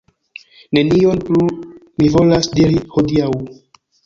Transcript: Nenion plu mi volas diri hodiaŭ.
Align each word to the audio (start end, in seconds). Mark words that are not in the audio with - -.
Nenion 0.77 1.21
plu 1.27 1.45
mi 1.99 2.09
volas 2.17 2.51
diri 2.57 2.83
hodiaŭ. 2.97 3.31